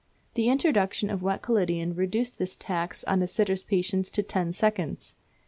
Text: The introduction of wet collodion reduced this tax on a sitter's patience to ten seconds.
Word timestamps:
The 0.33 0.49
introduction 0.49 1.11
of 1.11 1.21
wet 1.21 1.43
collodion 1.43 1.93
reduced 1.93 2.39
this 2.39 2.55
tax 2.55 3.03
on 3.03 3.21
a 3.21 3.27
sitter's 3.27 3.61
patience 3.61 4.09
to 4.09 4.23
ten 4.23 4.51
seconds. 4.51 5.13